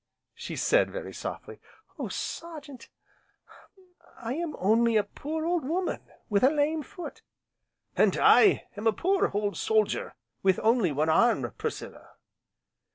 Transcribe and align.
she 0.33 0.55
said, 0.55 0.89
very 0.89 1.13
softly, 1.13 1.59
"Oh 1.99 2.07
Sergeant, 2.07 2.89
I 4.17 4.33
am 4.33 4.55
only 4.57 4.97
a 4.97 5.03
poor, 5.03 5.45
old 5.45 5.63
woman 5.63 6.01
with 6.27 6.41
a 6.43 6.49
lame 6.49 6.81
foot!" 6.81 7.21
"And 7.95 8.17
I 8.17 8.65
am 8.75 8.87
a 8.87 8.93
poor, 8.93 9.29
old 9.31 9.57
soldier 9.57 10.15
with 10.41 10.59
only 10.63 10.91
one 10.91 11.09
arm, 11.09 11.53
Priscilla." 11.55 12.13